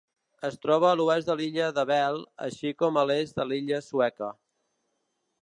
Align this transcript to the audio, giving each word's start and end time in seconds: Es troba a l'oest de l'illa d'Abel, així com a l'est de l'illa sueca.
Es 0.47 0.55
troba 0.61 0.87
a 0.91 0.93
l'oest 1.01 1.29
de 1.31 1.35
l'illa 1.41 1.67
d'Abel, 1.75 2.17
així 2.47 2.73
com 2.81 2.99
a 2.99 3.05
l'est 3.11 3.39
de 3.43 3.47
l'illa 3.53 3.83
sueca. 3.91 4.33